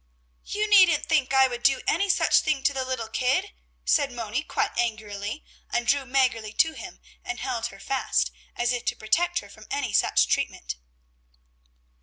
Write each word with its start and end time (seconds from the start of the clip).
"You 0.43 0.67
needn't 0.67 1.05
think 1.05 1.31
I 1.31 1.47
would 1.47 1.61
do 1.61 1.83
any 1.85 2.09
such 2.09 2.39
thing 2.39 2.63
to 2.63 2.73
the 2.73 2.83
little 2.83 3.07
kid!" 3.07 3.51
said 3.85 4.11
Moni 4.11 4.41
quite 4.41 4.75
angrily 4.75 5.45
and 5.69 5.85
drew 5.85 6.05
Mäggerli 6.05 6.57
to 6.57 6.73
him 6.73 6.99
and 7.23 7.39
held 7.39 7.67
her 7.67 7.79
fast, 7.79 8.31
as 8.55 8.71
if 8.73 8.83
to 8.85 8.95
protect 8.95 9.37
her 9.41 9.47
from 9.49 9.67
any 9.69 9.93
such 9.93 10.27
treatment. 10.27 10.75